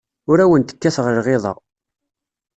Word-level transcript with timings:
Ur 0.31 0.37
awent-kkateɣ 0.43 1.05
lɣiḍa. 1.17 1.53